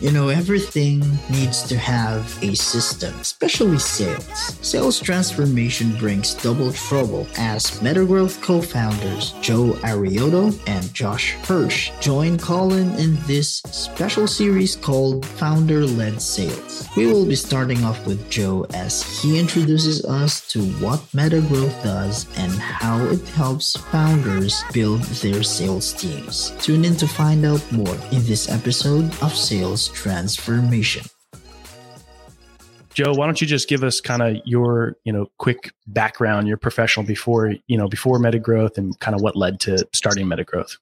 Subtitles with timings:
[0.00, 4.26] You know, everything needs to have a system, especially sales.
[4.60, 12.92] Sales transformation brings double trouble as Metagrowth co-founders Joe Arioto and Josh Hirsch join Colin
[12.96, 16.86] in this special series called Founder-Led Sales.
[16.94, 22.26] We will be starting off with Joe as he introduces us to what Metagrowth does
[22.36, 26.52] and how it helps founders build their sales teams.
[26.60, 31.04] Tune in to find out more in this episode of Sales transformation.
[32.96, 36.56] Joe, why don't you just give us kind of your, you know, quick background, your
[36.56, 40.78] professional before, you know, before Metagrowth and kind of what led to starting Metagrowth?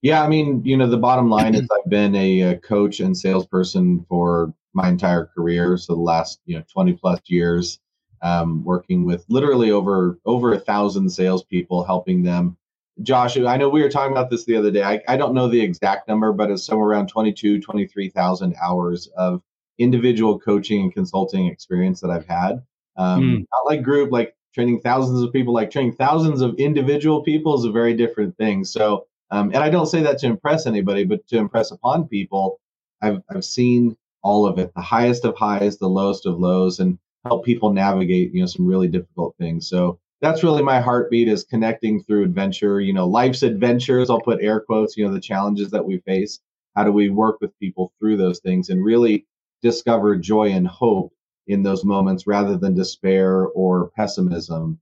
[0.00, 3.16] Yeah, I mean, you know, the bottom line is I've been a, a coach and
[3.16, 7.78] salesperson for my entire career, so the last, you know, 20 plus years,
[8.22, 12.56] um, working with literally over over a thousand salespeople, helping them
[13.00, 14.82] Josh, I know we were talking about this the other day.
[14.82, 19.42] I, I don't know the exact number, but it's somewhere around 22, 23,000 hours of
[19.78, 22.62] individual coaching and consulting experience that I've had.
[22.96, 23.38] Um, mm.
[23.38, 27.64] Not like group, like training thousands of people, like training thousands of individual people is
[27.64, 28.64] a very different thing.
[28.64, 32.60] So, um, and I don't say that to impress anybody, but to impress upon people.
[33.00, 36.98] I've, I've seen all of it, the highest of highs, the lowest of lows, and
[37.24, 39.68] help people navigate, you know, some really difficult things.
[39.68, 44.42] So that's really my heartbeat is connecting through adventure you know life's adventures i'll put
[44.42, 46.40] air quotes you know the challenges that we face
[46.74, 49.26] how do we work with people through those things and really
[49.60, 51.12] discover joy and hope
[51.46, 54.78] in those moments rather than despair or pessimism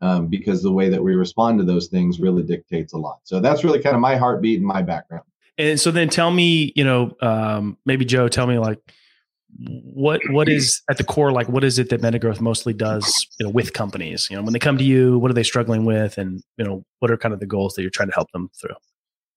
[0.00, 3.20] um, because the way that we respond to those things really dictates a lot.
[3.22, 5.24] So that's really kind of my heartbeat and my background.
[5.58, 8.78] And so then tell me you know um, maybe joe tell me like
[9.58, 13.46] what what is at the core like what is it that metagrowth mostly does you
[13.46, 14.28] know with companies?
[14.30, 16.18] You know when they come to you what are they struggling with?
[16.18, 18.50] And you know what are kind of the goals that you're trying to help them
[18.60, 18.76] through?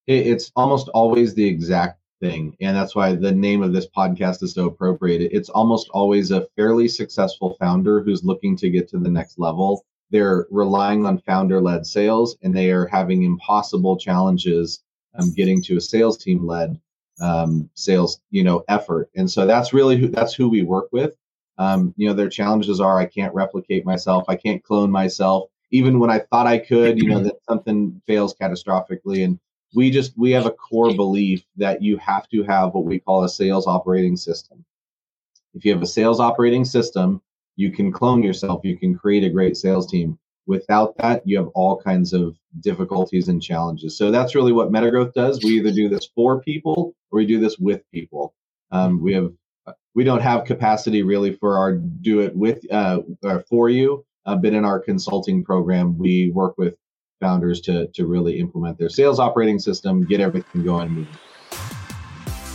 [0.08, 2.56] It's almost always the exact thing.
[2.62, 5.30] And that's why the name of this podcast is so appropriate.
[5.32, 9.84] It's almost always a fairly successful founder who's looking to get to the next level.
[10.12, 14.84] They're relying on founder led sales and they are having impossible challenges
[15.18, 16.80] um, getting to a sales team led
[17.20, 19.10] um, sales you know effort.
[19.16, 21.16] And so that's really who that's who we work with.
[21.58, 24.26] Um, you know their challenges are i can't replicate myself.
[24.28, 25.50] I can't clone myself.
[25.72, 29.24] Even when i thought i could you know that something fails catastrophically.
[29.24, 29.40] And
[29.74, 33.24] we just we have a core belief that you have to have what we call
[33.24, 34.64] a sales operating system.
[35.54, 37.22] If you have a sales operating system
[37.56, 38.62] you can clone yourself.
[38.64, 40.18] You can create a great sales team
[40.48, 43.98] Without that, you have all kinds of difficulties and challenges.
[43.98, 45.44] So that's really what Metagrowth does.
[45.44, 48.36] We either do this for people or we do this with people.
[48.72, 49.32] Um, we have
[49.96, 53.02] we don't have capacity really for our do it with uh,
[53.50, 56.76] for you, uh, but in our consulting program, we work with
[57.20, 61.08] founders to to really implement their sales operating system, get everything going.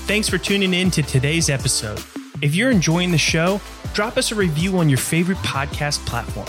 [0.06, 2.02] Thanks for tuning in to today's episode.
[2.42, 3.60] If you're enjoying the show,
[3.94, 6.48] drop us a review on your favorite podcast platform